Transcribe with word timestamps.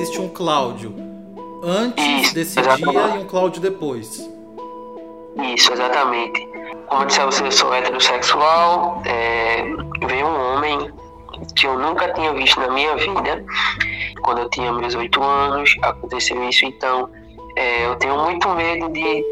existe 0.00 0.20
um 0.20 0.28
Cláudio 0.28 0.94
antes 1.62 2.04
Isso, 2.24 2.34
desse 2.34 2.58
exatamente. 2.58 2.90
dia 2.90 3.16
e 3.16 3.18
um 3.18 3.26
Cláudio 3.26 3.60
depois. 3.60 4.28
Isso, 5.54 5.72
exatamente. 5.72 6.48
Como 6.88 7.02
eu 7.02 7.06
disse 7.06 7.20
a 7.20 7.26
você, 7.26 7.44
eu 7.44 7.52
sou 7.52 7.74
heterossexual. 7.74 9.02
É, 9.04 9.62
veio 10.06 10.26
um 10.26 10.54
homem 10.54 10.90
que 11.54 11.66
eu 11.66 11.78
nunca 11.78 12.12
tinha 12.14 12.32
visto 12.32 12.58
na 12.60 12.70
minha 12.70 12.96
vida. 12.96 13.44
Quando 14.22 14.38
eu 14.38 14.50
tinha 14.50 14.72
meus 14.72 14.94
oito 14.94 15.22
anos, 15.22 15.76
aconteceu 15.82 16.42
isso. 16.48 16.64
Então, 16.64 17.10
é, 17.56 17.86
eu 17.86 17.96
tenho 17.96 18.16
muito 18.18 18.48
medo 18.50 18.88
de 18.88 19.24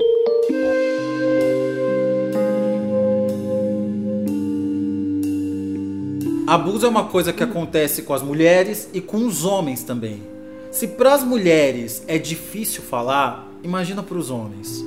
Abuso 6.46 6.87
é 6.87 6.89
uma 6.89 7.05
coisa 7.05 7.30
que 7.30 7.43
acontece 7.43 8.03
com 8.03 8.14
as 8.14 8.23
mulheres 8.23 8.89
e 8.95 9.03
com 9.03 9.19
os 9.27 9.45
homens 9.45 9.82
também. 9.82 10.38
Se 10.71 10.87
para 10.87 11.15
as 11.15 11.25
mulheres 11.25 12.05
é 12.07 12.19
difícil 12.19 12.83
falar, 12.83 13.49
imagina 13.63 14.03
para 14.03 14.19
os 14.19 14.31
homens. 14.31 14.85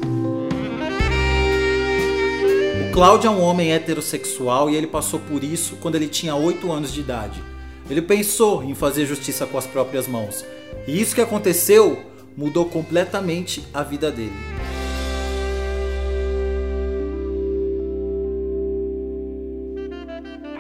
O 2.88 2.94
Cláudio 2.94 3.28
é 3.28 3.32
um 3.32 3.42
homem 3.42 3.74
heterossexual 3.74 4.70
e 4.70 4.76
ele 4.76 4.86
passou 4.86 5.20
por 5.20 5.44
isso 5.44 5.78
quando 5.78 5.96
ele 5.96 6.08
tinha 6.08 6.36
8 6.36 6.72
anos 6.72 6.94
de 6.94 7.00
idade. 7.00 7.44
Ele 7.90 8.02
pensou 8.02 8.64
em 8.64 8.76
fazer 8.76 9.08
justiça 9.08 9.48
com 9.48 9.58
as 9.58 9.66
próprias 9.66 10.08
mãos. 10.08 10.46
E 10.88 11.02
isso 11.02 11.16
que 11.16 11.22
aconteceu 11.22 12.00
mudou 12.38 12.66
completamente 12.66 13.64
a 13.74 13.82
vida 13.82 14.12
dele. 14.12 14.32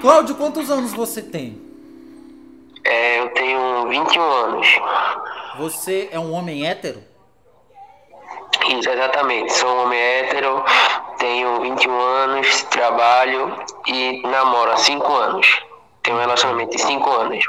Cláudio, 0.01 0.33
quantos 0.33 0.71
anos 0.71 0.93
você 0.93 1.21
tem? 1.21 1.70
É, 2.83 3.19
eu 3.19 3.29
tenho 3.29 3.87
21 3.89 4.21
anos. 4.21 4.67
Você 5.57 6.09
é 6.11 6.19
um 6.19 6.33
homem 6.33 6.67
hétero? 6.67 7.03
Isso, 8.67 8.89
exatamente. 8.89 9.53
Sou 9.53 9.69
um 9.69 9.83
homem 9.83 9.99
hétero, 9.99 10.63
tenho 11.17 11.61
21 11.61 11.99
anos, 11.99 12.63
trabalho 12.63 13.55
e 13.87 14.21
namoro 14.27 14.71
há 14.71 14.77
5 14.77 15.13
anos. 15.13 15.61
Tenho 16.03 16.17
um 16.17 16.19
relacionamento 16.19 16.75
de 16.75 16.81
5 16.81 17.09
anos. 17.09 17.45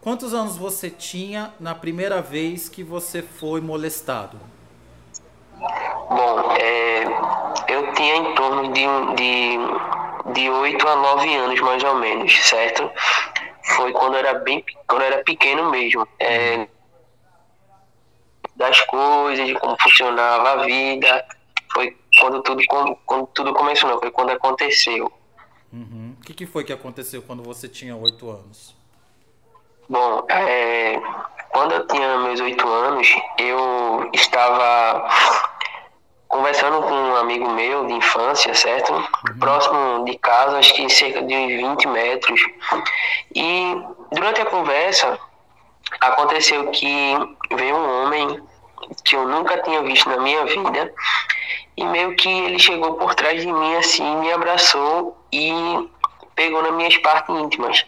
Quantos 0.00 0.32
anos 0.32 0.56
você 0.56 0.90
tinha 0.90 1.52
na 1.58 1.74
primeira 1.74 2.22
vez 2.22 2.68
que 2.68 2.82
você 2.82 3.20
foi 3.20 3.60
molestado? 3.60 4.38
Bom, 6.08 6.52
é, 6.52 7.04
eu 7.68 7.92
tinha 7.92 8.16
em 8.16 8.34
torno 8.34 8.72
de, 8.72 8.86
de, 9.16 10.32
de 10.34 10.48
8 10.48 10.88
a 10.88 10.96
9 10.96 11.34
anos, 11.34 11.60
mais 11.60 11.82
ou 11.84 11.96
menos, 11.96 12.32
certo? 12.48 12.90
Foi 13.76 13.92
quando 13.92 14.14
eu 14.14 14.20
era 14.20 14.34
bem 14.34 14.64
quando 14.86 15.02
eu 15.02 15.06
era 15.06 15.24
pequeno 15.24 15.70
mesmo. 15.70 16.06
É, 16.18 16.66
das 18.56 18.80
coisas, 18.82 19.46
de 19.46 19.54
como 19.54 19.76
funcionava 19.80 20.52
a 20.52 20.56
vida. 20.64 21.24
Foi 21.72 21.96
quando 22.18 22.42
tudo, 22.42 22.62
quando 23.06 23.26
tudo 23.28 23.54
começou, 23.54 23.88
não, 23.88 23.98
foi 23.98 24.10
quando 24.10 24.30
aconteceu. 24.30 25.12
Uhum. 25.72 26.16
O 26.18 26.24
que, 26.24 26.34
que 26.34 26.46
foi 26.46 26.64
que 26.64 26.72
aconteceu 26.72 27.22
quando 27.22 27.42
você 27.42 27.68
tinha 27.68 27.94
8 27.94 28.30
anos? 28.30 28.78
Bom, 29.88 30.26
é, 30.28 31.00
quando 31.48 31.72
eu 31.72 31.86
tinha 31.86 32.18
meus 32.18 32.40
oito 32.40 32.68
anos, 32.68 33.08
eu 33.38 34.10
estava 34.12 35.08
conversando 36.28 36.82
com 36.82 36.92
um 36.92 37.16
amigo 37.16 37.48
meu 37.50 37.86
de 37.86 37.94
infância, 37.94 38.54
certo? 38.54 38.92
Próximo 39.40 40.04
de 40.04 40.16
casa, 40.18 40.58
acho 40.58 40.74
que 40.74 40.88
cerca 40.90 41.22
de 41.22 41.34
uns 41.34 41.48
20 41.48 41.88
metros. 41.88 42.40
E 43.34 43.82
durante 44.12 44.40
a 44.40 44.46
conversa, 44.46 45.18
aconteceu 46.00 46.70
que 46.70 47.14
veio 47.54 47.76
um 47.76 48.02
homem 48.02 48.42
que 49.04 49.16
eu 49.16 49.26
nunca 49.26 49.60
tinha 49.62 49.82
visto 49.82 50.08
na 50.08 50.18
minha 50.18 50.44
vida 50.46 50.92
e 51.76 51.84
meio 51.84 52.14
que 52.16 52.28
ele 52.28 52.58
chegou 52.58 52.94
por 52.94 53.14
trás 53.14 53.40
de 53.40 53.52
mim 53.52 53.74
assim, 53.76 54.16
me 54.16 54.32
abraçou 54.32 55.16
e 55.32 55.52
pegou 56.34 56.62
nas 56.62 56.72
minhas 56.72 56.96
partes 56.98 57.34
íntimas. 57.34 57.84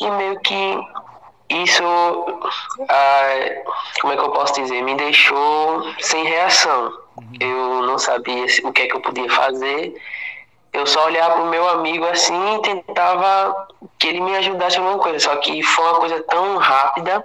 E 0.00 0.10
meio 0.10 0.38
que 0.40 0.78
isso, 1.50 1.82
ah, 2.88 3.62
como 4.00 4.12
é 4.12 4.16
que 4.16 4.22
eu 4.22 4.30
posso 4.30 4.54
dizer, 4.54 4.82
me 4.82 4.94
deixou 4.94 5.82
sem 6.00 6.24
reação. 6.24 6.92
Eu 7.40 7.82
não 7.82 7.98
sabia 7.98 8.44
o 8.64 8.72
que 8.72 8.82
é 8.82 8.86
que 8.86 8.96
eu 8.96 9.00
podia 9.00 9.30
fazer. 9.30 9.94
Eu 10.72 10.86
só 10.86 11.06
olhava 11.06 11.36
pro 11.36 11.46
meu 11.46 11.66
amigo 11.68 12.04
assim 12.04 12.56
e 12.56 12.62
tentava 12.62 13.68
que 13.98 14.08
ele 14.08 14.20
me 14.20 14.36
ajudasse 14.36 14.76
em 14.76 14.80
alguma 14.80 15.02
coisa. 15.02 15.18
Só 15.18 15.36
que 15.36 15.62
foi 15.62 15.84
uma 15.84 15.94
coisa 15.94 16.22
tão 16.24 16.58
rápida 16.58 17.24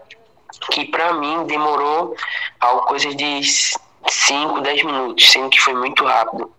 que 0.71 0.85
pra 0.85 1.13
mim 1.13 1.45
demorou 1.45 2.15
algo 2.59 2.85
coisa 2.85 3.13
de 3.13 3.41
5, 3.43 4.61
10 4.61 4.83
minutos, 4.83 5.31
sendo 5.31 5.49
que 5.49 5.59
foi 5.59 5.73
muito 5.73 6.05
rápido. 6.05 6.51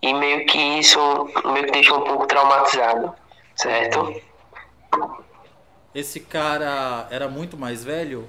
E 0.00 0.14
meio 0.14 0.46
que 0.46 0.58
isso 0.58 1.00
meio 1.46 1.66
que 1.66 1.72
deixou 1.72 1.98
um 1.98 2.04
pouco 2.04 2.26
traumatizado, 2.26 3.12
certo? 3.56 4.14
Esse 5.96 6.20
cara 6.20 7.08
era 7.10 7.26
muito 7.26 7.56
mais 7.56 7.82
velho? 7.82 8.28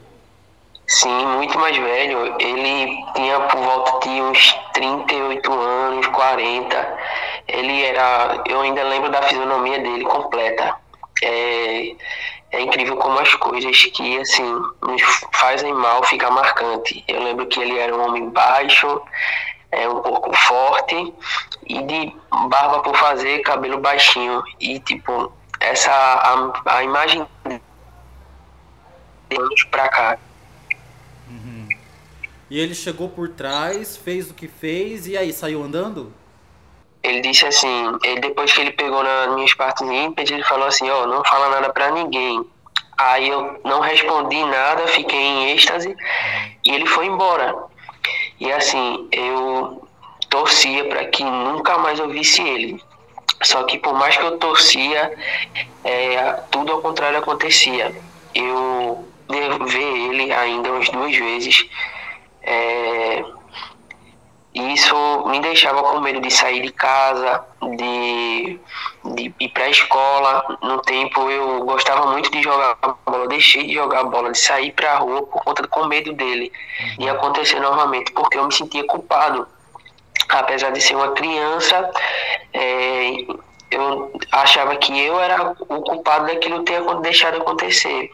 Sim, 0.88 1.26
muito 1.36 1.60
mais 1.60 1.76
velho. 1.76 2.34
Ele 2.40 3.04
tinha 3.14 3.42
por 3.42 3.60
volta 3.60 4.08
de 4.08 4.22
uns 4.22 4.54
38 4.72 5.52
anos, 5.52 6.08
40. 6.08 6.98
Ele 7.46 7.84
era. 7.84 8.42
Eu 8.48 8.62
ainda 8.62 8.82
lembro 8.84 9.12
da 9.12 9.22
fisionomia 9.24 9.80
dele 9.80 10.06
completa. 10.06 10.78
É, 11.22 11.92
é 12.52 12.62
incrível 12.62 12.96
como 12.96 13.20
as 13.20 13.36
coisas 13.36 13.84
que, 13.88 14.18
assim, 14.18 14.62
nos 14.82 15.02
fazem 15.34 15.74
mal 15.74 16.02
fica 16.06 16.32
marcante. 16.32 17.04
Eu 17.06 17.22
lembro 17.22 17.48
que 17.48 17.60
ele 17.60 17.78
era 17.78 17.94
um 17.94 18.08
homem 18.08 18.30
baixo, 18.30 19.02
é, 19.74 19.90
um 19.90 20.00
pouco 20.00 20.34
forte 20.34 21.14
e 21.66 21.82
de 21.82 22.16
barba 22.48 22.80
por 22.80 22.96
fazer, 22.96 23.40
cabelo 23.40 23.80
baixinho. 23.80 24.42
E, 24.58 24.80
tipo, 24.80 25.34
essa. 25.60 25.92
A, 25.92 26.78
a 26.78 26.84
imagem 26.86 27.28
anos 29.32 29.64
pra 29.66 29.88
cá. 29.90 30.18
E 32.50 32.60
ele 32.60 32.74
chegou 32.74 33.10
por 33.10 33.30
trás, 33.30 33.98
fez 33.98 34.32
o 34.32 34.34
que 34.34 34.48
fez 34.48 35.06
e 35.06 35.18
aí 35.18 35.34
saiu 35.34 35.62
andando? 35.62 36.14
Ele 37.04 37.20
disse 37.22 37.46
assim, 37.46 37.98
ele, 38.04 38.22
depois 38.22 38.54
que 38.54 38.62
ele 38.62 38.72
pegou 38.72 39.04
nas 39.04 39.34
minhas 39.36 39.54
partes 39.54 39.82
ele 40.32 40.44
falou 40.44 40.68
assim, 40.68 40.90
ó, 40.90 41.06
não 41.06 41.24
fala 41.26 41.50
nada 41.50 41.72
pra 41.72 41.92
ninguém. 41.92 42.42
Aí 42.98 43.30
eu 43.30 43.60
não 43.64 43.82
respondi 43.82 44.44
nada, 44.46 44.88
fiquei 44.88 45.20
em 45.20 45.52
êxtase 45.52 45.96
e 46.64 46.72
ele 46.72 46.86
foi 46.86 47.06
embora. 47.06 47.54
E 48.40 48.52
assim, 48.52 49.08
eu 49.12 49.86
torcia 50.30 50.86
para 50.86 51.06
que 51.06 51.24
nunca 51.24 51.78
mais 51.78 52.00
eu 52.00 52.10
visse 52.10 52.42
ele. 52.42 52.82
Só 53.44 53.64
que 53.64 53.78
por 53.78 53.94
mais 53.94 54.16
que 54.16 54.24
eu 54.24 54.38
torcia, 54.38 55.14
é, 55.84 56.32
tudo 56.50 56.72
ao 56.72 56.82
contrário 56.82 57.20
acontecia. 57.20 57.94
Eu 58.34 59.06
ver 59.30 60.12
ele 60.12 60.32
ainda 60.32 60.72
umas 60.72 60.90
duas 60.90 61.16
vezes. 61.16 61.70
É, 62.42 63.24
e 64.58 64.74
isso 64.74 64.96
me 65.28 65.40
deixava 65.40 65.84
com 65.84 66.00
medo 66.00 66.20
de 66.20 66.32
sair 66.32 66.62
de 66.64 66.72
casa, 66.72 67.46
de, 67.78 68.60
de 69.14 69.34
ir 69.40 69.50
para 69.50 69.66
a 69.66 69.70
escola. 69.70 70.58
No 70.64 70.82
tempo 70.82 71.30
eu 71.30 71.64
gostava 71.64 72.08
muito 72.12 72.32
de 72.32 72.42
jogar 72.42 72.76
bola, 73.06 73.28
deixei 73.28 73.68
de 73.68 73.76
jogar 73.76 74.06
bola, 74.06 74.32
de 74.32 74.40
sair 74.40 74.72
para 74.72 74.94
a 74.94 74.98
rua 74.98 75.22
por 75.28 75.44
conta 75.44 75.68
com 75.68 75.86
medo 75.86 76.12
dele 76.14 76.52
de 76.98 77.08
acontecer 77.08 77.60
novamente, 77.60 78.12
porque 78.14 78.40
eu 78.40 78.46
me 78.46 78.52
sentia 78.52 78.84
culpado. 78.88 79.48
Apesar 80.30 80.72
de 80.72 80.82
ser 80.82 80.96
uma 80.96 81.12
criança, 81.12 81.92
é, 82.52 83.12
eu 83.70 84.12
achava 84.32 84.76
que 84.78 84.98
eu 85.00 85.20
era 85.20 85.52
o 85.52 85.82
culpado 85.82 86.26
daquilo 86.26 86.64
ter 86.64 86.82
deixado 87.02 87.38
acontecer. 87.38 88.10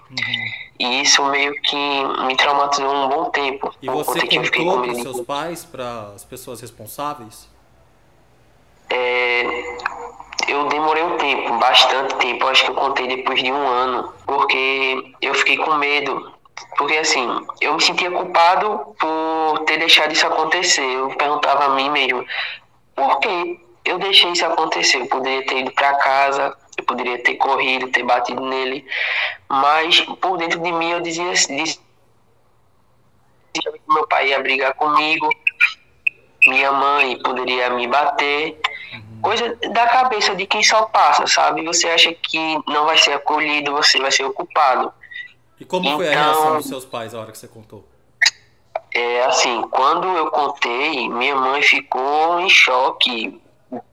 E 0.83 1.01
isso 1.01 1.23
meio 1.27 1.53
que 1.61 2.03
me 2.25 2.35
traumatizou 2.35 2.93
um 2.93 3.07
bom 3.07 3.29
tempo. 3.29 3.73
E 3.81 3.87
você 3.87 4.19
contou 4.27 4.83
com 4.83 4.91
os 4.91 5.01
seus 5.01 5.21
pais, 5.21 5.63
para 5.63 6.11
as 6.13 6.25
pessoas 6.25 6.59
responsáveis? 6.59 7.49
É, 8.89 9.43
eu 10.49 10.67
demorei 10.67 11.03
um 11.03 11.15
tempo, 11.15 11.57
bastante 11.57 12.15
tempo, 12.15 12.45
acho 12.47 12.65
que 12.65 12.71
eu 12.71 12.75
contei 12.75 13.07
depois 13.07 13.41
de 13.41 13.49
um 13.49 13.65
ano, 13.65 14.13
porque 14.25 15.13
eu 15.21 15.33
fiquei 15.35 15.55
com 15.55 15.73
medo. 15.75 16.33
Porque 16.77 16.97
assim, 16.97 17.29
eu 17.61 17.75
me 17.75 17.81
sentia 17.81 18.11
culpado 18.11 18.93
por 18.99 19.59
ter 19.65 19.77
deixado 19.77 20.11
isso 20.11 20.27
acontecer. 20.27 20.83
Eu 20.83 21.15
perguntava 21.15 21.63
a 21.63 21.69
mim 21.69 21.89
mesmo, 21.91 22.25
por 22.93 23.19
que 23.19 23.57
eu 23.85 23.97
deixei 23.99 24.33
isso 24.33 24.45
acontecer? 24.45 24.97
Eu 24.97 25.07
poderia 25.07 25.45
ter 25.45 25.59
ido 25.59 25.71
para 25.71 25.95
casa, 25.95 26.57
eu 26.77 26.83
poderia 26.85 27.21
ter 27.21 27.35
corrido, 27.35 27.89
ter 27.89 28.03
batido 28.03 28.43
nele, 28.45 28.85
mas 29.49 30.01
por 30.01 30.37
dentro 30.37 30.59
de 30.59 30.71
mim 30.71 30.91
eu 30.91 31.01
dizia, 31.01 31.31
dizia 31.33 31.77
que 33.53 33.81
meu 33.87 34.07
pai 34.07 34.29
ia 34.29 34.39
brigar 34.41 34.73
comigo, 34.73 35.29
minha 36.47 36.71
mãe 36.71 37.21
poderia 37.21 37.69
me 37.69 37.87
bater, 37.87 38.59
coisa 39.21 39.55
da 39.71 39.87
cabeça 39.87 40.35
de 40.35 40.45
quem 40.45 40.61
só 40.63 40.83
passa, 40.85 41.25
sabe? 41.27 41.63
Você 41.63 41.87
acha 41.87 42.13
que 42.13 42.59
não 42.67 42.85
vai 42.85 42.97
ser 42.97 43.13
acolhido, 43.13 43.71
você 43.71 43.99
vai 43.99 44.11
ser 44.11 44.25
ocupado. 44.25 44.91
E 45.59 45.65
como 45.65 45.85
então, 45.85 45.97
foi 45.97 46.09
a 46.09 46.11
então, 46.11 46.23
reação 46.23 46.57
dos 46.57 46.67
seus 46.67 46.85
pais 46.85 47.13
na 47.13 47.21
hora 47.21 47.31
que 47.31 47.37
você 47.37 47.47
contou? 47.47 47.85
É 48.91 49.23
assim, 49.25 49.61
quando 49.71 50.07
eu 50.07 50.29
contei, 50.29 51.09
minha 51.09 51.35
mãe 51.35 51.61
ficou 51.61 52.39
em 52.39 52.49
choque, 52.49 53.41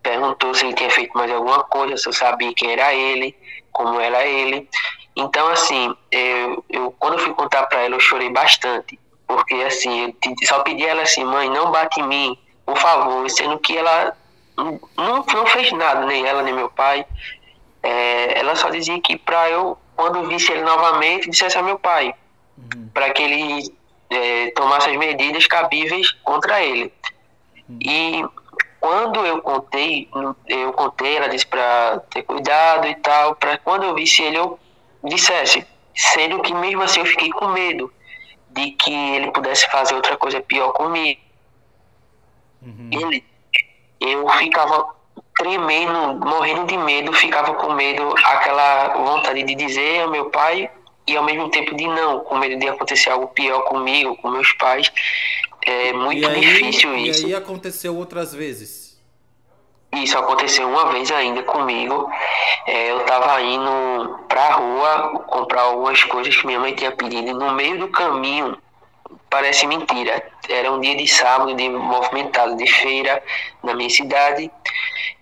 perguntou 0.02 0.54
se 0.54 0.64
ele 0.64 0.74
tinha 0.74 0.90
feito 0.90 1.16
mais 1.16 1.30
alguma 1.30 1.62
coisa, 1.64 1.96
se 1.96 2.08
eu 2.08 2.12
sabia 2.12 2.52
quem 2.54 2.72
era 2.72 2.94
ele, 2.94 3.36
como 3.72 4.00
era 4.00 4.26
ele. 4.26 4.68
Então, 5.16 5.48
assim, 5.48 5.94
eu, 6.10 6.64
eu 6.68 6.94
quando 6.98 7.14
eu 7.14 7.18
fui 7.20 7.34
contar 7.34 7.66
para 7.66 7.80
ela, 7.80 7.96
eu 7.96 8.00
chorei 8.00 8.30
bastante, 8.30 8.98
porque 9.26 9.54
assim, 9.54 10.06
eu 10.06 10.46
só 10.46 10.60
pedi 10.60 10.84
ela 10.84 11.02
assim, 11.02 11.24
mãe, 11.24 11.48
não 11.50 11.70
bate 11.70 12.00
em 12.00 12.06
mim, 12.06 12.38
por 12.64 12.76
favor, 12.76 13.28
sendo 13.30 13.58
que 13.58 13.76
ela 13.76 14.16
não, 14.56 15.24
não 15.26 15.46
fez 15.46 15.72
nada, 15.72 16.06
nem 16.06 16.26
ela, 16.26 16.42
nem 16.42 16.54
meu 16.54 16.70
pai. 16.70 17.04
É, 17.82 18.38
ela 18.38 18.54
só 18.54 18.68
dizia 18.70 19.00
que 19.00 19.16
para 19.16 19.50
eu, 19.50 19.78
quando 19.96 20.26
visse 20.28 20.52
ele 20.52 20.62
novamente, 20.62 21.30
dissesse 21.30 21.58
a 21.58 21.62
meu 21.62 21.78
pai, 21.78 22.14
uhum. 22.58 22.88
para 22.92 23.10
que 23.10 23.22
ele 23.22 23.74
é, 24.10 24.50
tomasse 24.50 24.90
as 24.90 24.96
medidas 24.96 25.46
cabíveis 25.46 26.12
contra 26.22 26.62
ele. 26.62 26.92
Uhum. 27.68 27.78
E 27.80 28.24
quando 28.80 29.24
eu 29.26 29.42
contei, 29.42 30.08
eu 30.48 30.72
contei, 30.72 31.16
ela 31.16 31.28
disse 31.28 31.46
para 31.46 32.00
ter 32.10 32.22
cuidado 32.22 32.86
e 32.86 32.94
tal, 32.96 33.34
para 33.34 33.58
quando 33.58 33.84
eu 33.84 33.94
visse 33.94 34.22
ele, 34.22 34.38
eu 34.38 34.58
dissesse, 35.04 35.66
sendo 35.94 36.40
que 36.40 36.54
mesmo 36.54 36.82
assim 36.82 37.00
eu 37.00 37.06
fiquei 37.06 37.30
com 37.30 37.48
medo 37.48 37.92
de 38.48 38.70
que 38.72 38.92
ele 38.92 39.30
pudesse 39.30 39.70
fazer 39.70 39.94
outra 39.94 40.16
coisa 40.16 40.40
pior 40.40 40.72
comigo. 40.72 41.20
Uhum. 42.62 42.90
Ele, 42.92 43.24
eu 44.00 44.28
ficava 44.30 44.94
tremendo, 45.36 46.26
morrendo 46.26 46.66
de 46.66 46.76
medo, 46.76 47.12
ficava 47.12 47.54
com 47.54 47.72
medo, 47.74 48.14
aquela 48.24 48.88
vontade 48.94 49.42
de 49.42 49.54
dizer 49.54 50.02
ao 50.02 50.10
meu 50.10 50.30
pai 50.30 50.70
e 51.06 51.16
ao 51.16 51.24
mesmo 51.24 51.50
tempo 51.50 51.74
de 51.74 51.86
não, 51.86 52.20
com 52.20 52.38
medo 52.38 52.58
de 52.58 52.68
acontecer 52.68 53.10
algo 53.10 53.28
pior 53.28 53.62
comigo, 53.62 54.16
com 54.16 54.30
meus 54.30 54.52
pais. 54.54 54.90
É 55.66 55.92
muito 55.92 56.26
aí, 56.26 56.40
difícil 56.40 56.96
isso. 56.96 57.26
E 57.26 57.26
aí 57.26 57.34
aconteceu 57.34 57.96
outras 57.96 58.34
vezes? 58.34 58.90
Isso 59.92 60.16
aconteceu 60.16 60.68
uma 60.68 60.92
vez 60.92 61.10
ainda 61.10 61.42
comigo. 61.42 62.10
É, 62.66 62.90
eu 62.92 63.00
estava 63.00 63.40
indo 63.42 64.18
pra 64.28 64.52
rua 64.52 65.24
comprar 65.26 65.62
algumas 65.62 66.02
coisas 66.04 66.36
que 66.36 66.46
minha 66.46 66.60
mãe 66.60 66.74
tinha 66.74 66.92
pedido. 66.92 67.28
E 67.28 67.32
no 67.32 67.52
meio 67.52 67.78
do 67.78 67.88
caminho, 67.88 68.56
parece 69.28 69.66
mentira. 69.66 70.22
Era 70.48 70.70
um 70.70 70.80
dia 70.80 70.96
de 70.96 71.08
sábado, 71.08 71.54
de 71.54 71.68
movimentado, 71.68 72.56
de 72.56 72.66
feira 72.66 73.22
na 73.62 73.74
minha 73.74 73.90
cidade. 73.90 74.50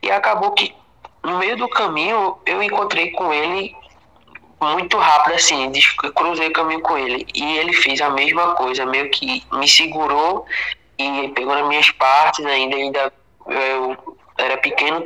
E 0.02 0.10
acabou 0.10 0.52
que 0.52 0.74
no 1.22 1.38
meio 1.38 1.56
do 1.56 1.68
caminho 1.68 2.36
eu 2.44 2.62
encontrei 2.62 3.10
com 3.12 3.32
ele 3.32 3.74
muito 4.60 4.96
rápido 4.96 5.34
assim, 5.34 5.72
cruzei 6.14 6.48
o 6.48 6.52
caminho 6.52 6.80
com 6.80 6.98
ele 6.98 7.26
e 7.34 7.58
ele 7.58 7.72
fez 7.72 8.00
a 8.00 8.10
mesma 8.10 8.54
coisa, 8.54 8.84
meio 8.84 9.10
que 9.10 9.42
me 9.52 9.68
segurou 9.68 10.44
e 10.98 11.28
pegou 11.28 11.54
nas 11.54 11.68
minhas 11.68 11.90
partes 11.92 12.44
ainda, 12.44 12.76
ainda 12.76 13.12
eu 13.46 14.16
era 14.36 14.56
pequeno, 14.56 15.02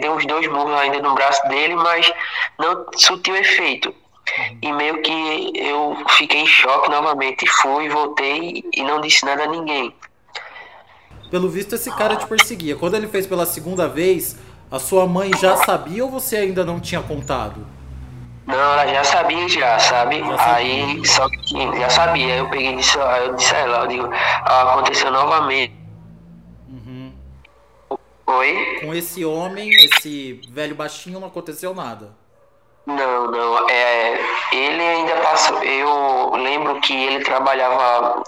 deu 0.00 0.12
uns 0.14 0.26
dois 0.26 0.46
murros 0.48 0.74
ainda 0.74 1.00
no 1.00 1.14
braço 1.14 1.46
dele, 1.48 1.76
mas 1.76 2.12
não 2.58 2.86
surtiu 2.96 3.36
efeito. 3.36 3.88
Uhum. 3.88 4.58
E 4.60 4.72
meio 4.72 5.00
que 5.00 5.52
eu 5.54 5.96
fiquei 6.10 6.40
em 6.40 6.46
choque 6.46 6.90
novamente, 6.90 7.46
fui, 7.46 7.88
voltei 7.88 8.64
e 8.74 8.82
não 8.82 9.00
disse 9.00 9.24
nada 9.24 9.44
a 9.44 9.46
ninguém. 9.46 9.94
Pelo 11.30 11.48
visto, 11.48 11.74
esse 11.74 11.90
cara 11.94 12.16
te 12.16 12.26
perseguia. 12.26 12.76
Quando 12.76 12.96
ele 12.96 13.06
fez 13.06 13.26
pela 13.26 13.46
segunda 13.46 13.88
vez, 13.88 14.36
a 14.70 14.78
sua 14.78 15.06
mãe 15.06 15.30
já 15.40 15.56
sabia 15.56 16.04
ou 16.04 16.10
você 16.10 16.36
ainda 16.36 16.64
não 16.64 16.80
tinha 16.80 17.02
contado? 17.02 17.66
Não, 18.48 18.56
ela 18.56 18.86
já 18.86 19.04
sabia 19.04 19.46
já, 19.46 19.78
sabe? 19.78 20.20
Já 20.20 20.38
sabia. 20.38 20.54
Aí, 20.54 21.06
só 21.06 21.28
que 21.28 21.78
já 21.78 21.90
sabia. 21.90 22.36
Eu 22.36 22.48
peguei 22.48 22.76
isso, 22.76 22.98
eu 22.98 23.34
disse 23.34 23.54
a 23.54 23.58
ela, 23.58 23.78
eu 23.80 23.86
digo, 23.88 24.10
aconteceu 24.42 25.10
novamente. 25.10 25.74
Uhum. 26.66 27.12
Oi? 28.26 28.78
Com 28.80 28.94
esse 28.94 29.22
homem, 29.22 29.68
esse 29.74 30.40
velho 30.48 30.74
baixinho, 30.74 31.20
não 31.20 31.28
aconteceu 31.28 31.74
nada. 31.74 32.16
Não, 32.86 33.30
não. 33.30 33.68
É, 33.68 34.18
ele 34.50 34.82
ainda 34.82 35.16
passou. 35.16 35.62
Eu 35.62 36.34
lembro 36.36 36.80
que 36.80 36.94
ele 36.94 37.22
trabalhava 37.22 38.22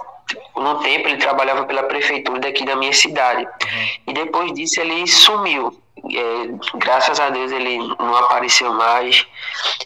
no 0.56 0.78
tempo 0.80 1.08
ele 1.08 1.16
trabalhava 1.16 1.64
pela 1.64 1.82
prefeitura 1.84 2.40
daqui 2.40 2.64
da 2.64 2.76
minha 2.76 2.92
cidade. 2.92 3.44
Uhum. 3.44 3.88
E 4.08 4.12
depois 4.12 4.52
disso 4.54 4.80
ele 4.80 5.06
sumiu. 5.06 5.80
É, 6.04 6.78
graças 6.78 7.20
a 7.20 7.30
Deus 7.30 7.52
ele 7.52 7.78
não 7.78 8.16
apareceu 8.16 8.72
mais. 8.72 9.26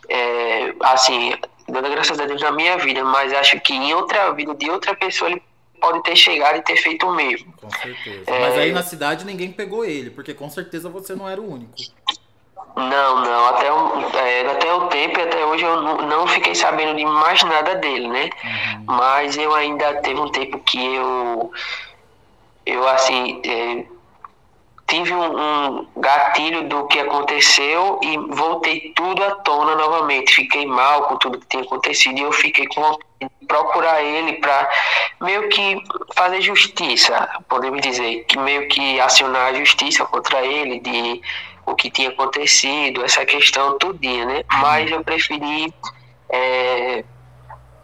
É, 0.09 0.75
assim, 0.81 1.35
dando 1.69 1.91
graças 1.91 2.19
a 2.19 2.27
Deus 2.27 2.41
na 2.41 2.53
minha 2.53 2.77
vida, 2.79 3.05
mas 3.05 3.33
acho 3.33 3.61
que 3.61 3.73
em 3.73 3.95
outra 3.95 4.31
vida 4.33 4.55
de 4.55 4.71
outra 4.71 4.95
pessoa 4.95 5.31
ele 5.31 5.43
pode 5.81 6.03
ter 6.03 6.17
chegado 6.17 6.57
e 6.57 6.63
ter 6.63 6.77
feito 6.77 7.07
o 7.07 7.15
mesmo. 7.15 7.53
Com 7.61 7.71
certeza. 7.71 8.25
É, 8.27 8.41
mas 8.41 8.59
aí 8.59 8.73
na 8.73 8.83
cidade 8.83 9.25
ninguém 9.25 9.53
pegou 9.53 9.85
ele, 9.85 10.11
porque 10.11 10.33
com 10.33 10.49
certeza 10.49 10.89
você 10.89 11.15
não 11.15 11.29
era 11.29 11.41
o 11.41 11.53
único. 11.53 11.75
Não, 12.77 13.21
não, 13.21 13.47
até 13.47 13.73
o, 13.73 14.19
é, 14.19 14.51
até 14.51 14.75
o 14.75 14.89
tempo 14.89 15.21
e 15.21 15.23
até 15.23 15.47
hoje 15.47 15.65
eu 15.65 15.81
não, 15.81 15.97
não, 15.99 16.27
fiquei 16.27 16.55
sabendo 16.57 16.97
de 16.97 17.05
mais 17.05 17.41
nada 17.45 17.77
dele, 17.77 18.09
né? 18.09 18.31
Uhum. 18.43 18.85
Mas 18.97 19.37
eu 19.37 19.55
ainda 19.55 19.95
teve 20.01 20.19
um 20.19 20.29
tempo 20.29 20.59
que 20.59 20.95
eu, 20.97 21.53
eu 22.67 22.89
assim, 22.89 23.41
é, 23.47 23.85
tive 24.89 25.15
um, 25.15 25.79
um, 25.79 25.87
gatilho 25.97 26.69
do 26.69 26.87
que 26.89 26.99
aconteceu 26.99 28.01
e 28.03 28.17
voltei 28.35 28.93
tudo 28.97 29.23
à 29.23 29.37
tona 29.37 29.77
novamente. 29.77 30.35
Fiquei 30.35 30.67
mal 30.67 31.05
com 31.05 31.17
tudo 31.17 31.39
que 31.39 31.47
tinha 31.47 31.63
acontecido 31.63 32.19
e 32.19 32.23
eu 32.23 32.33
fiquei 32.33 32.67
com 32.67 32.99
procurar 33.47 34.03
ele 34.03 34.35
para 34.35 34.69
meio 35.21 35.49
que 35.49 35.83
fazer 36.15 36.41
justiça, 36.41 37.29
podemos 37.49 37.81
dizer, 37.81 38.25
que 38.25 38.39
meio 38.39 38.69
que 38.69 39.01
acionar 39.01 39.49
a 39.49 39.55
justiça 39.55 40.05
contra 40.07 40.45
ele 40.45 40.81
de 40.81 41.23
o 41.67 41.75
que 41.75 41.91
tinha 41.91 42.11
acontecido, 42.11 43.05
essa 43.05 43.25
questão 43.25 43.79
tudinha, 43.79 44.25
né? 44.25 44.45
Mas 44.61 44.91
eu 44.91 45.03
preferi 45.03 45.73
é, 46.29 47.05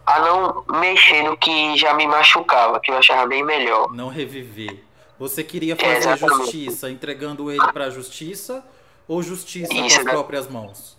a 0.06 0.18
não 0.20 0.64
mexer 0.80 1.22
no 1.22 1.36
que 1.36 1.76
já 1.76 1.94
me 1.94 2.06
machucava, 2.06 2.80
que 2.80 2.90
eu 2.90 2.96
achava 2.96 3.26
bem 3.26 3.44
melhor. 3.44 3.92
Não 3.92 4.08
reviver. 4.08 4.84
Você 5.18 5.44
queria 5.44 5.76
fazer 5.76 6.08
é, 6.08 6.16
justiça 6.16 6.90
entregando 6.90 7.50
ele 7.50 7.72
para 7.72 7.86
a 7.86 7.90
justiça 7.90 8.64
ou 9.06 9.22
justiça 9.22 9.72
Isso, 9.72 10.00
com 10.00 10.06
as 10.08 10.12
próprias 10.12 10.48
mãos? 10.48 10.98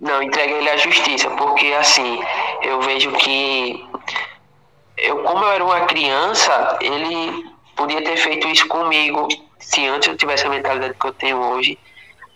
Não, 0.00 0.22
entreguei 0.22 0.58
ele 0.58 0.70
à 0.70 0.76
justiça, 0.76 1.28
porque 1.30 1.66
assim, 1.72 2.20
eu 2.62 2.80
vejo 2.82 3.10
que 3.12 3.84
eu 4.96 5.22
como 5.22 5.44
eu 5.44 5.50
era 5.50 5.64
uma 5.64 5.80
criança, 5.86 6.78
ele 6.80 7.44
podia 7.74 8.02
ter 8.02 8.16
feito 8.16 8.46
isso 8.48 8.66
comigo 8.68 9.26
se 9.58 9.86
antes 9.86 10.08
eu 10.08 10.16
tivesse 10.16 10.46
a 10.46 10.50
mentalidade 10.50 10.94
que 10.94 11.06
eu 11.06 11.12
tenho 11.12 11.38
hoje 11.38 11.78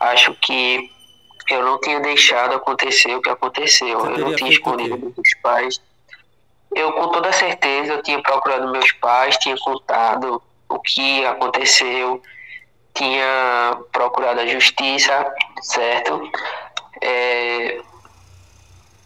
acho 0.00 0.35
que 0.35 0.90
eu 1.50 1.62
não 1.62 1.78
tinha 1.80 2.00
deixado 2.00 2.54
acontecer 2.54 3.14
o 3.14 3.21
que 3.21 3.28
aconteceu. 3.28 4.00
eu 4.07 4.19
não 4.19 4.35
tinha 4.35 4.50
escondido 4.50 4.99
meus 4.99 5.35
pais. 5.42 5.80
Eu, 6.75 6.92
com 6.92 7.09
toda 7.09 7.33
certeza, 7.33 7.95
eu 7.95 8.02
tinha 8.02 8.23
procurado 8.23 8.71
meus 8.71 8.92
pais, 8.92 9.37
tinha 9.38 9.57
contado 9.57 10.40
o 10.69 10.78
que 10.78 11.26
aconteceu, 11.26 12.23
tinha 12.95 13.76
procurado 13.90 14.40
a 14.40 14.47
justiça, 14.47 15.35
certo? 15.62 16.30
É, 17.02 17.80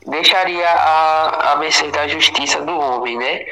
deixaria 0.07 0.69
a, 0.69 1.53
a 1.53 1.57
mercê 1.57 1.91
da 1.91 2.07
justiça 2.07 2.61
do 2.61 2.79
homem, 2.79 3.17
né? 3.17 3.47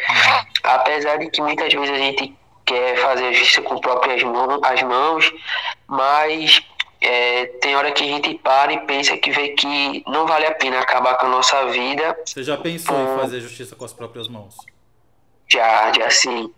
Apesar 0.62 1.16
de 1.16 1.30
que 1.30 1.40
muitas 1.40 1.72
vezes 1.72 1.90
a 1.90 1.99
gente 1.99 2.37
quer 2.66 2.96
fazer 2.99 3.28
a 3.28 3.32
justiça 3.32 3.62
com 3.62 3.78
próprias 3.78 4.22
mãos, 4.22 4.61
as 4.62 4.82
mãos, 4.82 5.32
mas 5.87 6.62
é, 7.02 7.47
tem 7.61 7.75
hora 7.75 7.90
que 7.92 8.04
a 8.04 8.06
gente 8.06 8.35
para 8.35 8.73
e 8.73 8.80
pensa 8.87 9.16
que 9.16 9.30
vê 9.30 9.49
que 9.50 10.04
não 10.06 10.26
vale 10.26 10.47
a 10.47 10.54
pena 10.54 10.80
acabar 10.80 11.16
com 11.18 11.26
a 11.26 11.30
nossa 11.30 11.66
vida. 11.66 12.16
Você 12.25 12.42
já 12.42 12.56
pensou 12.56 12.94
com... 12.94 13.14
em 13.14 13.18
fazer 13.18 13.40
justiça 13.40 13.75
com 13.75 13.85
as 13.85 13.92
próprias 13.92 14.28
mãos? 14.28 14.54
Já, 15.49 15.92
já 15.92 16.09
sim. 16.09 16.52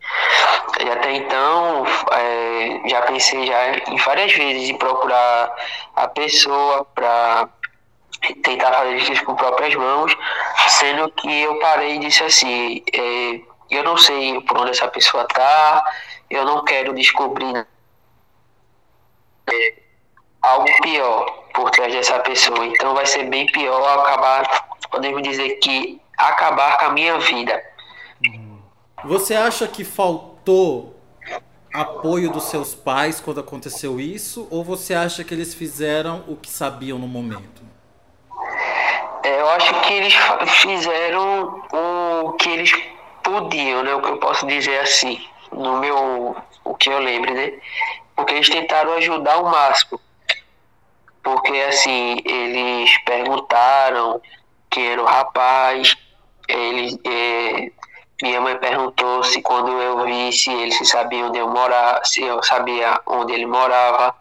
E 0.79 0.91
até 0.91 1.17
então, 1.17 1.85
é, 2.13 2.89
já 2.89 3.03
pensei 3.03 3.47
já 3.47 3.77
em 3.89 3.97
várias 3.97 4.33
vezes 4.33 4.69
em 4.69 4.77
procurar 4.77 5.53
a 5.97 6.07
pessoa 6.09 6.85
para 6.95 7.49
tentar 8.43 8.73
fazer 8.73 8.99
justiça 8.99 9.25
com 9.25 9.35
próprias 9.35 9.75
mãos, 9.75 10.17
sendo 10.69 11.11
que 11.11 11.43
eu 11.43 11.59
parei 11.59 11.97
e 11.97 11.99
disse 11.99 12.23
assim, 12.23 12.83
é, 12.93 13.41
eu 13.71 13.83
não 13.83 13.97
sei 13.97 14.41
por 14.43 14.59
onde 14.59 14.71
essa 14.71 14.89
pessoa 14.89 15.27
tá, 15.27 15.85
eu 16.31 16.45
não 16.45 16.65
quero 16.65 16.95
descobrir 16.95 17.67
é, 19.51 19.75
algo 20.45 20.67
pior 20.95 21.45
por 21.53 21.71
trás 21.71 21.93
dessa 21.93 22.19
pessoa. 22.21 22.67
Então 22.67 22.95
vai 22.95 23.07
ser 23.07 23.25
bem 23.25 23.47
pior 23.47 24.01
acabar, 24.01 24.69
podemos 24.91 25.23
dizer 25.23 25.57
que 25.57 26.01
acabar 26.17 26.79
com 26.79 26.87
a 26.87 26.91
minha 26.91 27.19
vida. 27.19 27.63
Uhum. 28.27 28.59
Você 29.05 29.35
acha 29.35 29.67
que 29.67 29.85
faltou 29.85 30.95
apoio 31.73 32.31
dos 32.31 32.45
seus 32.45 32.75
pais 32.75 33.21
quando 33.21 33.41
aconteceu 33.41 33.99
isso? 33.99 34.47
Ou 34.51 34.63
você 34.63 34.95
acha 34.95 35.25
que 35.25 35.35
eles 35.35 35.55
fizeram 35.55 36.25
o 36.29 36.37
que 36.37 36.49
sabiam 36.49 36.99
no 36.99 37.09
momento? 37.09 37.65
é, 39.25 39.41
eu 39.41 39.49
acho 39.49 39.81
que 39.81 39.95
eles 39.95 40.15
fizeram 40.61 41.63
o 41.73 42.33
que 42.33 42.49
eles 42.51 42.71
podiam, 43.23 43.83
né? 43.83 43.95
O 43.95 44.03
que 44.03 44.11
eu 44.11 44.19
posso 44.19 44.47
dizer 44.47 44.79
assim, 44.81 45.19
no 45.51 45.79
meu, 45.79 46.37
o 46.63 46.75
que 46.75 46.91
eu 46.91 46.99
lembro, 46.99 47.33
né? 47.33 47.53
Porque 48.15 48.35
eles 48.35 48.49
tentaram 48.49 48.93
ajudar 48.93 49.39
o 49.39 49.51
máximo. 49.51 49.99
Porque 51.25 51.57
assim, 51.63 52.19
eles 52.25 52.97
perguntaram 53.05 54.21
quem 54.71 54.89
era 54.89 55.03
o 55.03 55.07
rapaz, 55.07 55.97
eles, 56.47 56.99
é, 57.05 57.73
minha 58.23 58.41
mãe 58.41 58.57
perguntou 58.59 59.25
se 59.25 59.41
quando 59.41 59.71
eu 59.81 60.05
vi 60.05 60.31
se 60.33 60.53
eles 60.53 60.77
sabiam 60.89 61.29
onde 61.29 61.39
eu 61.39 61.49
morava, 61.49 62.05
se 62.05 62.23
eu 62.23 62.43
sabia 62.43 63.01
onde 63.07 63.33
ele 63.33 63.47
morava. 63.47 64.15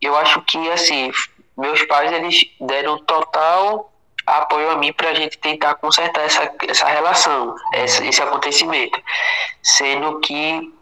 Eu 0.00 0.16
acho 0.16 0.40
que 0.42 0.70
assim, 0.70 1.10
meus 1.58 1.82
pais 1.84 2.12
eles 2.12 2.44
deram 2.60 2.98
total 3.04 3.92
apoio 4.26 4.70
a 4.70 4.76
mim 4.76 4.92
para 4.92 5.10
a 5.10 5.14
gente 5.14 5.36
tentar 5.38 5.74
consertar 5.74 6.22
essa, 6.22 6.52
essa 6.68 6.86
relação, 6.86 7.56
essa, 7.74 8.04
esse 8.04 8.22
acontecimento. 8.22 9.02
Sendo 9.62 10.20
que 10.20 10.72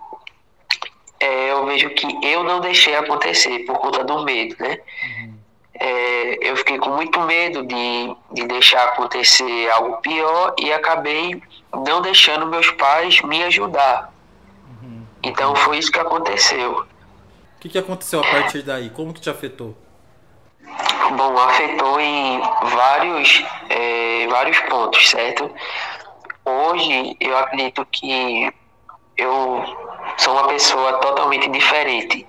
é, 1.21 1.51
eu 1.51 1.67
vejo 1.67 1.91
que 1.91 2.07
eu 2.23 2.45
não 2.45 2.61
deixei 2.61 2.95
acontecer 2.95 3.61
por 3.61 3.79
conta 3.79 4.05
do 4.05 4.25
medo, 4.25 4.55
né? 4.59 4.79
Uhum. 5.05 5.38
É, 5.81 6.51
eu 6.51 6.57
fiquei 6.57 6.79
com 6.79 6.91
muito 6.91 7.21
medo 7.21 7.65
de, 7.65 8.17
de 8.33 8.47
deixar 8.47 8.85
acontecer 8.85 9.71
algo 9.71 9.99
pior 9.99 10.55
e 10.59 10.73
acabei 10.73 11.41
não 11.87 12.03
deixando 12.03 12.47
meus 12.47 12.71
pais 12.73 13.21
me 13.23 13.45
ajudar. 13.45 14.13
Uhum. 14.83 15.07
Então 15.23 15.55
foi 15.55 15.79
isso 15.79 15.93
que 15.93 16.01
aconteceu. 16.01 16.81
O 16.81 17.61
que, 17.61 17.69
que 17.69 17.79
aconteceu 17.79 18.21
a 18.21 18.25
partir 18.25 18.63
daí? 18.63 18.91
Como 18.91 19.13
que 19.13 19.21
te 19.21 19.31
afetou? 19.31 19.77
Bom, 21.17 21.39
afetou 21.39 22.01
em 22.01 22.41
vários, 22.65 23.45
é, 23.69 24.27
vários 24.29 24.59
pontos, 24.61 25.09
certo? 25.09 25.51
Hoje 26.45 27.17
eu 27.21 27.37
acredito 27.37 27.87
que 27.91 28.53
eu 29.17 29.65
sou 30.17 30.35
uma 30.35 30.49
pessoa 30.49 30.95
totalmente 30.95 31.49
diferente. 31.51 32.27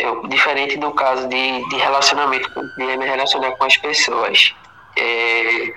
Eu, 0.00 0.26
diferente 0.28 0.76
do 0.78 0.90
caso 0.92 1.28
de, 1.28 1.68
de 1.68 1.76
relacionamento, 1.76 2.48
de 2.76 2.96
me 2.96 3.06
relacionar 3.06 3.52
com 3.52 3.64
as 3.64 3.76
pessoas. 3.76 4.54
É, 4.96 5.72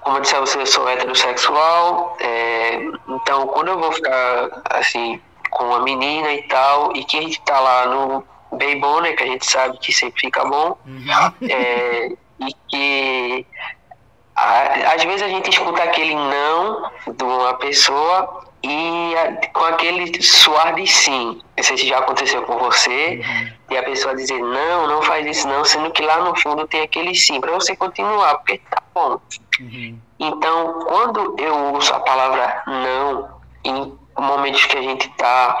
como 0.00 0.16
eu 0.16 0.20
disse 0.22 0.36
a 0.36 0.40
você, 0.40 0.58
eu 0.58 0.66
sou 0.66 0.88
heterossexual, 0.88 2.16
é, 2.20 2.80
então 3.08 3.46
quando 3.48 3.68
eu 3.68 3.78
vou 3.78 3.92
ficar 3.92 4.62
assim 4.70 5.20
com 5.50 5.64
uma 5.64 5.80
menina 5.80 6.32
e 6.32 6.42
tal, 6.42 6.94
e 6.96 7.04
que 7.04 7.18
a 7.18 7.22
gente 7.22 7.40
tá 7.42 7.58
lá 7.58 7.86
no 7.86 8.24
bem 8.52 8.78
bom, 8.80 9.00
né? 9.00 9.12
Que 9.12 9.24
a 9.24 9.26
gente 9.26 9.50
sabe 9.50 9.78
que 9.78 9.92
sempre 9.92 10.20
fica 10.20 10.44
bom. 10.44 10.78
Uhum. 10.86 11.48
É, 11.48 12.08
e 12.40 12.54
que 12.68 13.46
a, 14.36 14.94
às 14.94 15.02
vezes 15.04 15.22
a 15.22 15.28
gente 15.28 15.50
escuta 15.50 15.82
aquele 15.82 16.14
não 16.14 16.90
de 17.06 17.24
uma 17.24 17.54
pessoa 17.54 18.44
e 18.62 19.14
a, 19.16 19.48
com 19.48 19.64
aquele 19.64 20.22
suar 20.22 20.74
de 20.74 20.86
sim. 20.86 21.40
Não 21.58 21.64
sei 21.64 21.76
se 21.76 21.88
já 21.88 21.98
aconteceu 21.98 22.42
com 22.42 22.56
você, 22.56 23.20
uhum. 23.20 23.52
e 23.70 23.76
a 23.76 23.82
pessoa 23.82 24.14
dizer 24.14 24.38
não, 24.38 24.86
não 24.86 25.02
faz 25.02 25.26
isso 25.26 25.46
não, 25.48 25.64
sendo 25.64 25.90
que 25.90 26.02
lá 26.02 26.20
no 26.20 26.34
fundo 26.40 26.66
tem 26.68 26.82
aquele 26.82 27.14
sim, 27.14 27.40
para 27.40 27.50
você 27.50 27.74
continuar, 27.74 28.36
porque 28.36 28.58
tá 28.70 28.80
bom. 28.94 29.20
Uhum. 29.60 29.98
Então, 30.20 30.78
quando 30.86 31.34
eu 31.38 31.74
uso 31.74 31.92
a 31.92 32.00
palavra 32.00 32.62
não 32.66 33.28
em 33.64 33.98
momentos 34.16 34.64
que 34.66 34.76
a 34.76 34.82
gente 34.82 35.08
tá 35.16 35.58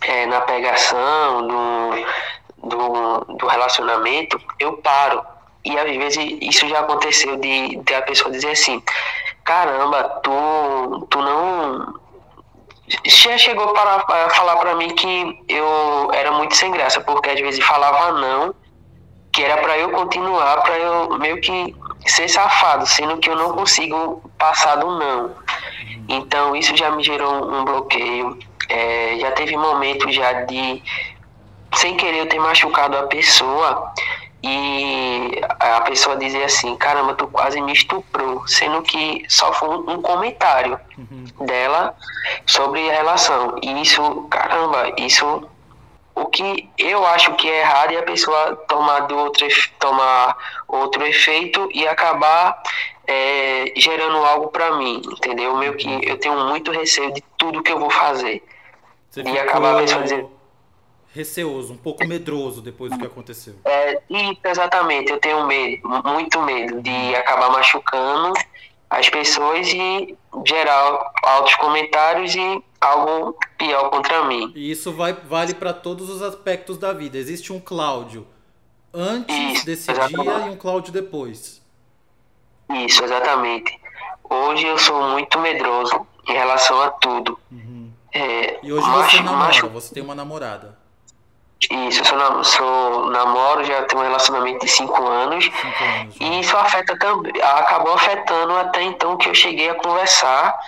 é, 0.00 0.26
na 0.26 0.40
pegação, 0.40 1.46
do, 1.46 2.68
do, 2.68 3.34
do 3.34 3.46
relacionamento, 3.46 4.40
eu 4.58 4.72
paro. 4.78 5.22
E 5.64 5.78
às 5.78 5.96
vezes 5.96 6.38
isso 6.40 6.68
já 6.68 6.80
aconteceu 6.80 7.36
de, 7.36 7.76
de 7.76 7.94
a 7.94 8.02
pessoa 8.02 8.30
dizer 8.30 8.52
assim, 8.52 8.82
caramba, 9.44 10.02
tu, 10.22 11.06
tu 11.10 11.18
não. 11.20 12.00
Chegou 13.04 13.72
para 13.72 14.30
falar 14.30 14.56
para 14.56 14.76
mim 14.76 14.88
que 14.94 15.44
eu 15.48 16.10
era 16.12 16.30
muito 16.32 16.54
sem 16.54 16.70
graça, 16.70 17.00
porque 17.00 17.30
às 17.30 17.40
vezes 17.40 17.64
falava 17.64 18.12
não, 18.12 18.54
que 19.32 19.42
era 19.42 19.56
para 19.58 19.76
eu 19.76 19.90
continuar, 19.90 20.62
para 20.62 20.78
eu 20.78 21.18
meio 21.18 21.40
que 21.40 21.74
ser 22.06 22.28
safado, 22.28 22.86
sendo 22.86 23.18
que 23.18 23.28
eu 23.28 23.36
não 23.36 23.52
consigo 23.52 24.22
passar 24.38 24.76
do 24.76 24.98
não. 24.98 25.34
Então 26.08 26.54
isso 26.54 26.76
já 26.76 26.90
me 26.90 27.02
gerou 27.02 27.52
um 27.52 27.64
bloqueio. 27.64 28.38
É, 28.68 29.16
já 29.18 29.32
teve 29.32 29.56
momentos 29.56 30.14
já 30.14 30.32
de, 30.44 30.82
sem 31.74 31.96
querer, 31.96 32.20
eu 32.20 32.28
ter 32.28 32.38
machucado 32.38 32.96
a 32.96 33.02
pessoa 33.04 33.92
e 34.42 35.40
a 35.58 35.80
pessoa 35.80 36.16
dizer 36.16 36.44
assim, 36.44 36.76
caramba, 36.76 37.14
tu 37.14 37.26
quase 37.28 37.60
me 37.60 37.72
estuprou, 37.72 38.46
sendo 38.46 38.82
que 38.82 39.24
só 39.28 39.52
foi 39.52 39.68
um, 39.68 40.02
comentário 40.02 40.78
uhum. 40.96 41.46
dela 41.46 41.96
sobre 42.44 42.88
a 42.90 42.94
relação. 42.94 43.58
E 43.62 43.82
isso, 43.82 44.22
caramba, 44.30 44.92
isso 44.98 45.48
o 46.14 46.24
que 46.26 46.68
eu 46.78 47.06
acho 47.06 47.34
que 47.34 47.48
é 47.48 47.60
errado 47.60 47.92
é 47.92 47.98
a 47.98 48.02
pessoa 48.02 48.56
tomar 48.68 49.00
do 49.00 49.16
outro, 49.16 49.46
tomar 49.78 50.36
outro 50.66 51.06
efeito 51.06 51.68
e 51.74 51.86
acabar 51.86 52.62
é, 53.06 53.72
gerando 53.76 54.16
algo 54.24 54.48
para 54.48 54.76
mim, 54.76 55.02
entendeu? 55.04 55.54
Meio 55.56 55.74
que 55.74 56.08
eu 56.08 56.18
tenho 56.18 56.46
muito 56.46 56.72
receio 56.72 57.12
de 57.12 57.22
tudo 57.36 57.62
que 57.62 57.70
eu 57.70 57.78
vou 57.78 57.90
fazer. 57.90 58.42
Você 59.10 59.22
e 59.22 59.38
acabar 59.38 59.74
a 59.74 59.78
pessoa 59.78 60.02
dizendo. 60.02 60.35
Receoso, 61.16 61.72
um 61.72 61.78
pouco 61.78 62.06
medroso 62.06 62.60
depois 62.60 62.92
do 62.92 62.98
que 62.98 63.06
aconteceu. 63.06 63.54
É, 63.64 64.02
isso, 64.10 64.40
exatamente. 64.44 65.10
Eu 65.10 65.18
tenho 65.18 65.46
medo, 65.46 65.88
muito 66.04 66.42
medo 66.42 66.82
de 66.82 67.14
acabar 67.14 67.48
machucando 67.48 68.34
as 68.90 69.08
pessoas 69.08 69.66
e 69.68 70.14
gerar 70.46 71.10
altos 71.22 71.54
comentários 71.54 72.34
e 72.34 72.62
algo 72.78 73.34
pior 73.56 73.88
contra 73.88 74.26
mim. 74.26 74.52
E 74.54 74.70
isso 74.70 74.92
vai, 74.92 75.14
vale 75.14 75.54
para 75.54 75.72
todos 75.72 76.10
os 76.10 76.20
aspectos 76.20 76.76
da 76.76 76.92
vida. 76.92 77.16
Existe 77.16 77.50
um 77.50 77.58
Cláudio 77.58 78.26
antes 78.92 79.34
isso, 79.54 79.64
desse 79.64 79.90
exatamente. 79.90 80.22
dia 80.22 80.48
e 80.48 80.50
um 80.50 80.56
Cláudio 80.58 80.92
depois. 80.92 81.62
Isso, 82.84 83.02
exatamente. 83.02 83.80
Hoje 84.28 84.66
eu 84.66 84.76
sou 84.76 85.02
muito 85.12 85.38
medroso 85.38 86.06
em 86.28 86.34
relação 86.34 86.78
a 86.82 86.90
tudo. 86.90 87.38
Uhum. 87.50 87.90
É, 88.12 88.60
e 88.62 88.70
hoje 88.70 88.86
macho, 88.86 89.16
você 89.16 89.22
namora, 89.22 89.46
macho... 89.46 89.68
você 89.70 89.94
tem 89.94 90.02
uma 90.02 90.14
namorada. 90.14 90.84
Isso, 91.70 92.00
eu 92.00 92.04
sou, 92.04 92.44
sou 92.44 93.10
namoro, 93.10 93.64
já 93.64 93.82
tenho 93.84 94.02
um 94.02 94.04
relacionamento 94.04 94.64
de 94.64 94.70
5 94.70 95.06
anos. 95.06 95.44
Cinco 95.44 95.84
anos 95.84 96.16
e 96.20 96.40
isso 96.40 96.56
afeta 96.56 96.96
também, 96.98 97.32
acabou 97.42 97.94
afetando 97.94 98.52
até 98.56 98.82
então 98.82 99.16
que 99.16 99.28
eu 99.28 99.34
cheguei 99.34 99.70
a 99.70 99.74
conversar 99.74 100.58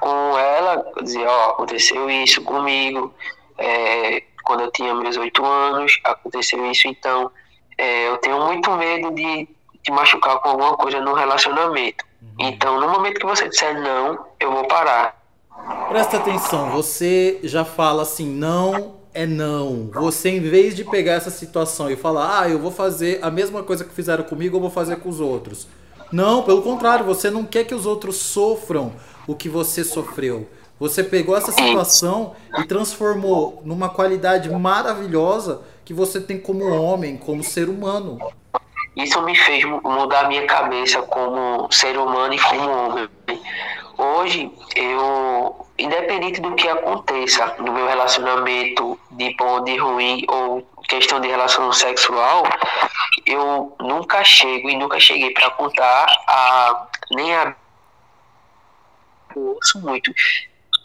com 0.00 0.38
ela, 0.38 0.84
dizer, 1.02 1.26
ó, 1.26 1.50
aconteceu 1.50 2.08
isso 2.08 2.40
comigo, 2.42 3.12
é, 3.58 4.22
quando 4.44 4.60
eu 4.60 4.70
tinha 4.70 4.94
meus 4.94 5.16
8 5.16 5.44
anos, 5.44 6.00
aconteceu 6.04 6.64
isso, 6.70 6.86
então 6.86 7.30
é, 7.76 8.08
eu 8.08 8.16
tenho 8.18 8.40
muito 8.46 8.70
medo 8.72 9.10
de, 9.10 9.48
de 9.82 9.90
machucar 9.90 10.38
com 10.38 10.50
alguma 10.50 10.76
coisa 10.76 11.00
no 11.00 11.14
relacionamento. 11.14 12.04
Uhum. 12.22 12.46
Então, 12.46 12.80
no 12.80 12.88
momento 12.88 13.18
que 13.18 13.26
você 13.26 13.48
disser 13.48 13.80
não, 13.80 14.24
eu 14.38 14.52
vou 14.52 14.66
parar. 14.68 15.20
Presta 15.88 16.16
atenção, 16.16 16.70
você 16.70 17.40
já 17.42 17.64
fala 17.64 18.02
assim, 18.02 18.26
não 18.26 19.01
é 19.14 19.26
não. 19.26 19.90
Você, 19.92 20.30
em 20.30 20.40
vez 20.40 20.74
de 20.74 20.84
pegar 20.84 21.12
essa 21.12 21.30
situação 21.30 21.90
e 21.90 21.96
falar, 21.96 22.40
ah, 22.40 22.48
eu 22.48 22.58
vou 22.58 22.70
fazer 22.70 23.18
a 23.22 23.30
mesma 23.30 23.62
coisa 23.62 23.84
que 23.84 23.94
fizeram 23.94 24.24
comigo, 24.24 24.56
eu 24.56 24.60
vou 24.60 24.70
fazer 24.70 24.96
com 24.96 25.08
os 25.08 25.20
outros. 25.20 25.66
Não, 26.10 26.42
pelo 26.42 26.62
contrário, 26.62 27.04
você 27.04 27.30
não 27.30 27.44
quer 27.44 27.64
que 27.64 27.74
os 27.74 27.86
outros 27.86 28.16
sofram 28.16 28.92
o 29.26 29.34
que 29.34 29.48
você 29.48 29.82
sofreu. 29.84 30.46
Você 30.78 31.04
pegou 31.04 31.36
essa 31.36 31.52
situação 31.52 32.32
e 32.58 32.64
transformou 32.64 33.62
numa 33.64 33.88
qualidade 33.88 34.50
maravilhosa 34.50 35.60
que 35.84 35.94
você 35.94 36.20
tem 36.20 36.38
como 36.38 36.64
homem, 36.64 37.16
como 37.16 37.42
ser 37.44 37.68
humano. 37.68 38.18
Isso 38.96 39.22
me 39.22 39.34
fez 39.34 39.64
mudar 39.64 40.28
minha 40.28 40.46
cabeça 40.46 41.02
como 41.02 41.70
ser 41.72 41.96
humano 41.96 42.34
e 42.34 42.38
como 42.38 42.70
homem. 42.70 43.08
Hoje, 43.96 44.50
eu, 44.74 45.66
independente 45.78 46.40
do 46.40 46.54
que 46.54 46.68
aconteça 46.68 47.54
no 47.58 47.72
meu 47.72 47.86
relacionamento, 47.86 48.98
de 49.12 49.34
bom, 49.36 49.62
de 49.64 49.76
ruim, 49.76 50.24
ou 50.28 50.66
questão 50.88 51.20
de 51.20 51.28
relação 51.28 51.72
sexual, 51.72 52.44
eu 53.24 53.74
nunca 53.80 54.22
chego 54.24 54.68
e 54.68 54.76
nunca 54.76 55.00
cheguei 55.00 55.30
para 55.30 55.50
contar 55.50 56.06
a 56.28 56.86
nem 57.12 57.34
a 57.34 57.54
eu 59.34 59.54
ouço 59.54 59.80
muito. 59.80 60.12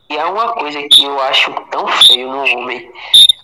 E 0.10 0.18
há 0.18 0.30
uma 0.30 0.54
coisa 0.54 0.82
que 0.90 1.04
eu 1.04 1.20
acho 1.22 1.52
tão 1.70 1.86
feio 1.88 2.32
no 2.32 2.44
homem, 2.44 2.90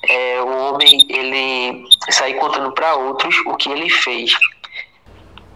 é 0.03 0.41
o 0.41 0.47
homem 0.47 0.97
ele 1.09 1.85
sair 2.09 2.35
contando 2.35 2.71
para 2.71 2.95
outros 2.95 3.35
o 3.45 3.55
que 3.55 3.69
ele 3.69 3.89
fez. 3.89 4.33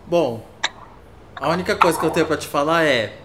Bom, 0.08 0.42
a 1.36 1.50
única 1.50 1.76
coisa 1.76 2.00
que 2.00 2.06
eu 2.06 2.10
tenho 2.10 2.26
para 2.26 2.38
te 2.38 2.48
falar 2.48 2.86
é 2.86 3.18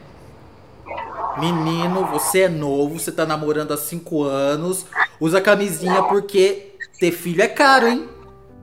Menino, 1.38 2.04
você 2.06 2.40
é 2.40 2.48
novo, 2.48 2.98
você 2.98 3.12
tá 3.12 3.24
namorando 3.24 3.72
há 3.72 3.76
5 3.76 4.24
anos. 4.24 4.84
Usa 5.20 5.40
camisinha 5.40 6.02
porque 6.02 6.74
ter 6.98 7.12
filho 7.12 7.40
é 7.40 7.46
caro, 7.46 7.86
hein? 7.86 8.08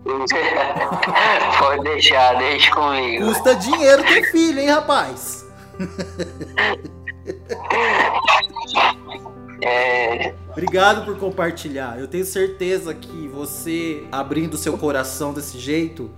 Pode 1.59 1.83
deixar, 1.83 2.37
deixa 2.37 2.75
comigo. 2.75 3.25
Custa 3.25 3.55
dinheiro 3.55 4.03
ter 4.03 4.29
filho, 4.31 4.59
hein, 4.59 4.69
rapaz? 4.69 5.45
É... 9.61 10.33
Obrigado 10.51 11.05
por 11.05 11.17
compartilhar. 11.17 11.97
Eu 11.97 12.07
tenho 12.07 12.25
certeza 12.25 12.93
que 12.93 13.29
você 13.29 14.03
abrindo 14.11 14.57
seu 14.57 14.77
coração 14.77 15.33
desse 15.33 15.57
jeito 15.57 16.11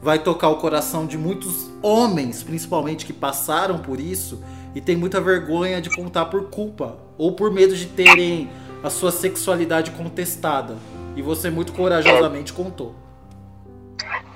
vai 0.00 0.18
tocar 0.18 0.48
o 0.48 0.56
coração 0.56 1.06
de 1.06 1.16
muitos 1.16 1.70
homens, 1.82 2.42
principalmente 2.42 3.06
que 3.06 3.12
passaram 3.12 3.78
por 3.78 3.98
isso 3.98 4.42
e 4.74 4.80
tem 4.80 4.96
muita 4.96 5.20
vergonha 5.20 5.80
de 5.80 5.88
contar 5.88 6.26
por 6.26 6.50
culpa 6.50 6.98
ou 7.16 7.32
por 7.32 7.50
medo 7.50 7.74
de 7.74 7.86
terem 7.86 8.50
a 8.82 8.90
sua 8.90 9.10
sexualidade 9.10 9.90
contestada. 9.92 10.76
E 11.16 11.22
você 11.22 11.48
muito 11.48 11.72
corajosamente 11.72 12.52
contou. 12.52 12.94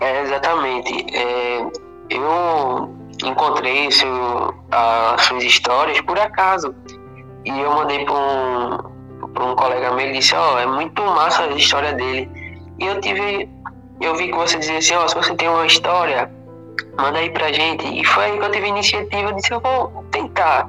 É, 0.00 0.23
exatamente. 0.23 1.14
É, 1.14 1.61
eu 2.09 2.90
encontrei 3.23 3.90
seu, 3.90 4.55
as 4.71 5.23
suas 5.26 5.45
histórias 5.45 6.00
por 6.00 6.19
acaso. 6.19 6.75
E 7.45 7.50
eu 7.50 7.71
mandei 7.71 8.05
para 8.05 8.14
um, 8.14 8.75
um 9.52 9.55
colega 9.55 9.93
meu 9.93 10.09
e 10.09 10.12
disse, 10.12 10.35
ó, 10.35 10.55
oh, 10.55 10.59
é 10.59 10.67
muito 10.67 11.02
massa 11.02 11.43
a 11.43 11.49
história 11.49 11.93
dele. 11.93 12.29
E 12.79 12.87
eu 12.87 13.00
tive. 13.00 13.49
Eu 14.00 14.16
vi 14.16 14.28
que 14.28 14.37
você 14.37 14.59
dizia 14.59 14.78
assim, 14.78 14.95
ó, 14.95 15.04
oh, 15.04 15.09
se 15.09 15.14
você 15.14 15.35
tem 15.35 15.49
uma 15.49 15.66
história, 15.66 16.30
manda 16.97 17.19
aí 17.19 17.30
pra 17.30 17.52
gente. 17.52 17.87
E 17.87 18.04
foi 18.04 18.25
aí 18.25 18.38
que 18.38 18.45
eu 18.45 18.50
tive 18.50 18.69
iniciativa, 18.69 19.30
eu 19.30 19.33
disse, 19.33 19.52
eu 19.52 19.61
vou 19.61 20.04
tentar. 20.11 20.69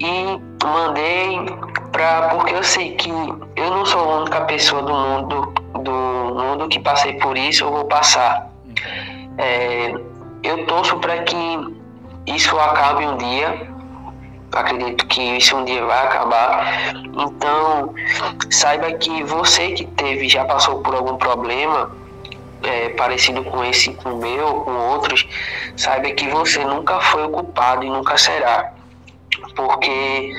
E 0.00 0.40
mandei 0.64 1.46
pra. 1.92 2.28
Porque 2.30 2.54
eu 2.54 2.62
sei 2.62 2.94
que 2.96 3.08
eu 3.08 3.70
não 3.70 3.86
sou 3.86 4.00
a 4.00 4.16
única 4.18 4.40
pessoa 4.42 4.82
do 4.82 4.92
mundo, 4.92 5.54
do 5.80 5.92
mundo 6.34 6.68
que 6.68 6.80
passei 6.80 7.14
por 7.14 7.38
isso, 7.38 7.64
eu 7.64 7.72
vou 7.72 7.84
passar. 7.84 8.50
É, 9.38 9.94
eu 10.42 10.66
torço 10.66 10.98
para 10.98 11.22
que 11.22 11.36
isso 12.26 12.58
acabe 12.58 13.06
um 13.06 13.16
dia. 13.16 13.76
Acredito 14.52 15.06
que 15.06 15.20
isso 15.22 15.56
um 15.56 15.64
dia 15.64 15.84
vai 15.84 16.06
acabar. 16.06 16.94
Então, 16.94 17.94
saiba 18.50 18.92
que 18.92 19.22
você 19.24 19.72
que 19.72 19.84
teve, 19.84 20.28
já 20.28 20.44
passou 20.44 20.80
por 20.80 20.94
algum 20.94 21.16
problema, 21.16 21.90
é, 22.62 22.90
parecido 22.90 23.44
com 23.44 23.64
esse, 23.64 23.92
com 23.94 24.10
o 24.10 24.16
meu, 24.16 24.60
com 24.60 24.72
outros, 24.72 25.26
saiba 25.76 26.10
que 26.10 26.28
você 26.28 26.64
nunca 26.64 27.00
foi 27.00 27.24
o 27.24 27.30
culpado 27.30 27.84
e 27.84 27.90
nunca 27.90 28.16
será. 28.16 28.72
Porque 29.54 30.34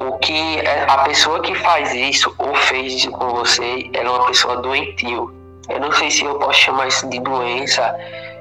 o 0.00 0.18
que 0.18 0.58
é, 0.60 0.84
a 0.88 0.98
pessoa 0.98 1.40
que 1.40 1.54
faz 1.56 1.92
isso 1.92 2.34
ou 2.38 2.54
fez 2.54 2.94
isso 2.94 3.10
com 3.10 3.28
você, 3.30 3.90
ela 3.92 4.08
é 4.08 4.10
uma 4.10 4.26
pessoa 4.26 4.56
doentio. 4.56 5.34
Eu 5.68 5.80
não 5.80 5.92
sei 5.92 6.10
se 6.10 6.24
eu 6.24 6.38
posso 6.38 6.58
chamar 6.58 6.88
isso 6.88 7.08
de 7.08 7.20
doença, 7.20 7.96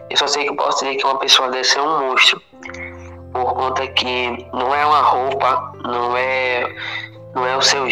eu 0.09 0.17
só 0.17 0.27
sei 0.27 0.43
que 0.43 0.49
eu 0.49 0.55
posso 0.55 0.83
dizer 0.83 0.97
que 0.97 1.05
uma 1.05 1.17
pessoa 1.17 1.49
dessa 1.49 1.79
é 1.79 1.81
um 1.81 2.09
monstro. 2.09 2.41
Por 3.31 3.53
conta 3.53 3.87
que 3.87 4.45
não 4.51 4.75
é 4.75 4.85
uma 4.85 5.01
roupa, 5.01 5.73
não 5.83 6.17
é, 6.17 6.67
não 7.33 7.45
é 7.45 7.55
o 7.55 7.61
seu 7.61 7.87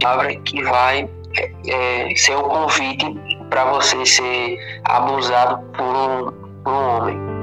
palavra 0.00 0.34
que 0.36 0.62
vai 0.62 1.08
é, 1.38 2.14
ser 2.16 2.36
um 2.36 2.42
convite 2.42 3.06
para 3.50 3.64
você 3.72 4.04
ser 4.04 4.58
abusado 4.84 5.58
por 5.72 5.84
um, 5.84 6.32
por 6.62 6.72
um 6.72 6.96
homem. 6.96 7.35